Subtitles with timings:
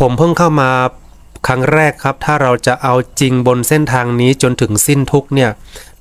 [0.00, 0.70] ผมเพิ่งเข้ามา
[1.46, 5.50] ครั้งแรกครับ ถ้าเราจะเอาจริงบนเส้นทางนี้จนถึงสิ้นทุกเนี่ย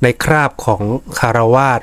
[0.02, 0.82] ในคราบของ
[1.20, 1.82] คารวาส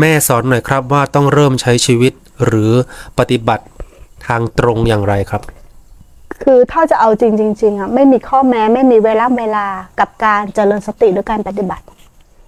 [0.00, 2.12] แม่สอนหน่อยครับว่าต้องเริ่มใช้ชีวิต
[2.44, 2.72] หรือ
[3.18, 3.64] ปฏิบัติ
[4.26, 5.42] ทางตรงอย่างไรครับ
[6.42, 9.66] คือถ้าจะเอาจริงจริงๆอะไม่มีข้อแม้ไม่มีเวลาเวลา
[10.00, 11.84] กับการเจริญสติหรือการปฏิบัติ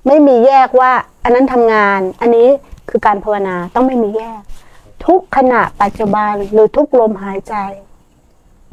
[0.07, 0.93] ไม่มีแยกว่า
[1.25, 2.49] อันนั้นทำงานอันนี้
[2.89, 4.41] คือการภาวนาต้องไม่มีแยก
[5.07, 7.55] ทุกขณะปัจจุบันหรือทุกลมหายใจ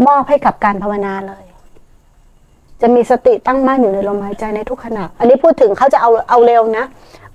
[0.05, 1.45] มอบให้กับการภาวนาเลย
[2.81, 6.85] จะมีสติตั้งมั่นอยู่ในลมหายใจในทุกขณะ อันนี้พูดถึงเขาจะเอาเอาเร็วนะ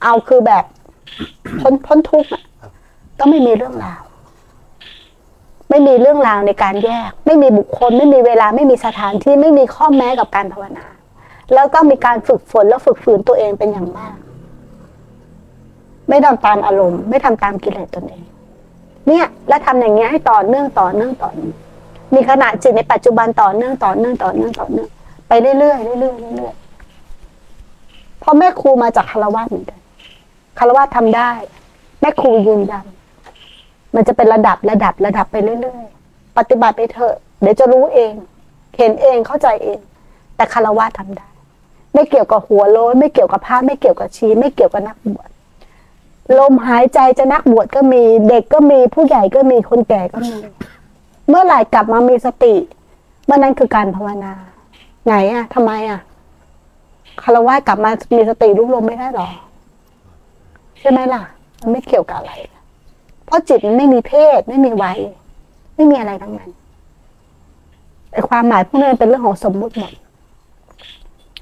[0.02, 0.64] เอาคือแบบ
[1.60, 2.42] พ้นพ้นทุกข์อะ
[3.18, 4.02] ต้องไม่มีเรื่องราว
[5.70, 10.86] ไม่มีเรื่องราวในการแยก ไม่มีบุคคล ไม่มีเวลาไม่มีสถานที่ไม่มีข้อแม้กับการภาวนา
[11.54, 14.16] แล้วก็มีการฝึกฝนแล้วฝึกฝืนตัวเองเป็นอย่างมาก
[16.08, 18.24] ไม่ทำตามอารมณ์ ไม่ทำตามกิเลสตนเอง
[19.08, 21.54] เนี่ย แล้วทำอย่างเงี้ยให้ต่อเนื่องต่อเนื่องต่อเนื่อง
[22.14, 24.88] มีขณะจิตในปัจจุบันต่อเนื่องต่อเนื่องต่อเนื่องต่อเนื่อง
[25.28, 29.78] ไปเรื่อยๆเรื่อยๆเรื่อยๆเพราะแม่ครูมาจากคารวะเหมือนกัน
[30.58, 31.30] คารวะทำได้
[32.00, 32.84] แม่ครูยืนยัน
[33.94, 38.12] มันจะเป็นระดับระดับระดับไปเรื่อยๆปฏิบัติไปเถอะเดี๋ยวจะรู้เอง
[38.76, 39.78] เห็นเองเข้าใจเอง
[40.36, 41.28] แต่คารวะทำได้
[41.94, 45.28] ไม่เกี่ยวกับหัวโล้นไม่เกี่ยวกับผ้าไม่เกี่ยวกับชีไม่เกี่ยวกับนักบวช
[46.38, 50.36] ลมหายใจจะนักบวชก็มี เด็กก็มีผู้ใหญ่ก็มีคนแก่ก็มี
[51.28, 52.54] เมื่อไหร่กลับมามีสติ
[53.26, 54.32] เมื่อนั้นคือการภาวนา
[55.06, 56.00] ไหนอะทำไมอะ
[57.22, 59.28] คารวะกลับมามีสติรู้ลมไม่ได้หรอ
[60.80, 61.22] ใช่ไหมล่ะ
[61.60, 62.32] มันไม่เกี่ยวกับอะไร
[63.26, 64.98] เพราะจิตมันไม่มีเพศ ไม่มีวัย
[65.76, 66.50] ไม่มีอะไรทั้งนั้น
[68.12, 69.92] ไอความหมายพวกนี้นเป็นเรื่องของสมมุติหมด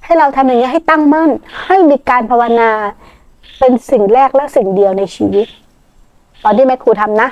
[0.04, 1.30] ให้เราทำอย่างนี้ให้ตั้งมั่น
[1.66, 2.70] ให้มีการภาวนา
[3.58, 5.46] เป็นสิ่งแรกและสิ่งเดียวในชีวิต
[6.44, 7.28] ตอนที่แม่ครูทำนะ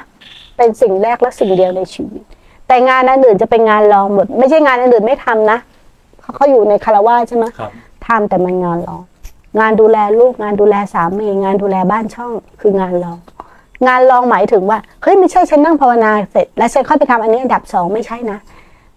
[0.57, 2.23] เป็นสิ่งแรกและสิ่งเดียวในชีวิต
[2.69, 5.59] แต่งานอันอื่นจะเป็นงานรองหมด ไม่ใช่งานอันอื่นไม่ทำนะ
[6.21, 7.71] เขาเขาอยู่ในคารวะใช่ไหมครับ
[8.07, 9.03] ทำแต่มันงานรอง
[9.61, 13.19] งานดูแลลูกงานดูแลสามีงานดูแลบ้านช่อง คืองานรอง
[13.87, 18.39] งานรองหมายถึงว่าเฮ้ยไม่ใช่ฉันนั่งภาวนาเสร็จ แล้วฉันค่อยไปทำอันนี้อันดับสองไม่ใช่นะ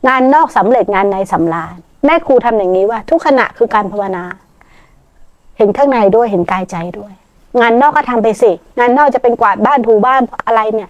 [0.08, 1.76] งานนอกสำเร็จงานในสำราญ
[2.06, 4.24] แม่ครูทำอย่างนี้ว่า ทุกขณะคือการภาวนา
[5.58, 7.14] เห็นข้างในด้วยเห็นกายใจด้วย
[7.60, 10.90] งานนอกก็ทำไปสิ งานนอกจะเป็นกวาดบ้านถูบ้านอะไรเนี่ย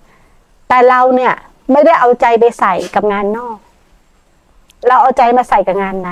[0.70, 1.34] แต่เราเนี่ย
[1.72, 3.58] ไม่ได้เอาใจไปใส่กับงานนอก
[4.88, 6.10] เราเอาใจมาใส่กับงานใน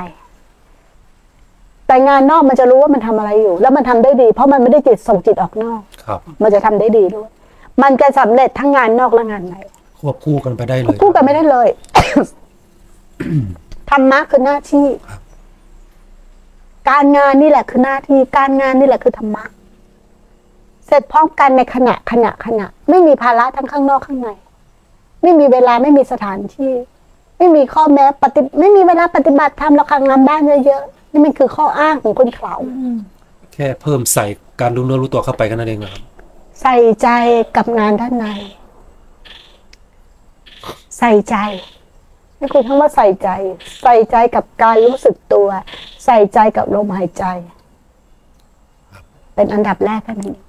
[1.87, 7.29] แต่งานนอกมันจะรู้ว่ามันทำอะไรอยู่ แล้วมันทำได้ดี เพราะมันไม่ได้จิตส่งจิตออกนอกครับ มันจะทำได้ดีด้วย
[7.83, 9.55] มันจะสำเร็จทั้งงานนอกและงานใน
[9.99, 11.67] ควบคู่กันไปได้เลยคู่กันไม่ได้เลย
[13.89, 14.87] ธรรมะคือหน้าที่
[16.89, 19.43] การงานนี่แหละคือหน้าที่ การงานนี่แหละคือธรรมะ
[20.87, 24.29] เสร็จพร้อมกันในขณะขณะขณะ ไม่มีภาระทั้งข้างนอกข้างใน
[25.21, 26.71] ไม่มีเวลาไม่มีสถานที่
[27.37, 32.55] ไม่มีข้อแม้ปฏิไม่มีเวลาปฏิบัติธรรมแล้วงานบ้านเยอะๆนี่มันคือข้ออ้างของคนเขา
[33.53, 34.25] แค่เพิ่มใส่
[34.61, 36.01] การรู้เนื้อรู้ตัวเข้าไปกันนั่นเองนะครับ
[36.61, 37.09] ใส่ใจ
[37.57, 38.25] กับงานด้านใน
[40.99, 41.35] ใส่ใจ
[42.39, 43.29] นี่คุณคำว่าใส่ใจ
[43.83, 45.47] ใส่ใจกับการรู้สึกตัว
[46.05, 47.25] ใส่ใจกับลมหายใจ
[49.35, 50.48] เป็นอันดับแรกแค่นั้นเอง